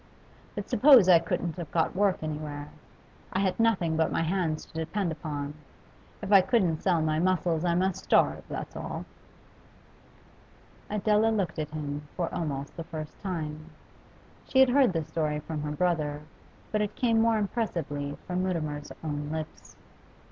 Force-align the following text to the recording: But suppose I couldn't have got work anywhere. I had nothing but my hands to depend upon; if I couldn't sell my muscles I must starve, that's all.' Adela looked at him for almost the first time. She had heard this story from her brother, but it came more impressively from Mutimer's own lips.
But 0.55 0.67
suppose 0.67 1.07
I 1.07 1.19
couldn't 1.19 1.57
have 1.57 1.69
got 1.69 1.95
work 1.95 2.23
anywhere. 2.23 2.69
I 3.31 3.37
had 3.41 3.59
nothing 3.59 3.95
but 3.95 4.11
my 4.11 4.23
hands 4.23 4.65
to 4.65 4.73
depend 4.73 5.11
upon; 5.11 5.53
if 6.23 6.31
I 6.31 6.41
couldn't 6.41 6.81
sell 6.81 7.03
my 7.03 7.19
muscles 7.19 7.63
I 7.63 7.75
must 7.75 8.05
starve, 8.05 8.43
that's 8.49 8.75
all.' 8.75 9.05
Adela 10.89 11.27
looked 11.29 11.59
at 11.59 11.69
him 11.69 12.07
for 12.15 12.33
almost 12.33 12.75
the 12.75 12.83
first 12.83 13.21
time. 13.21 13.69
She 14.47 14.57
had 14.59 14.69
heard 14.69 14.91
this 14.93 15.07
story 15.07 15.39
from 15.41 15.61
her 15.61 15.71
brother, 15.71 16.21
but 16.71 16.81
it 16.81 16.95
came 16.95 17.21
more 17.21 17.37
impressively 17.37 18.17
from 18.25 18.41
Mutimer's 18.41 18.91
own 19.03 19.29
lips. 19.31 19.75